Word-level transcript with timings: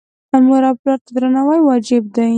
مور 0.45 0.63
او 0.69 0.75
پلار 0.79 0.99
ته 1.05 1.11
درناوی 1.15 1.59
واجب 1.67 2.03
دی 2.15 2.29